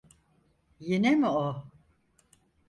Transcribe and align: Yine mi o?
Yine 0.79 1.15
mi 1.15 1.27
o? 1.27 1.67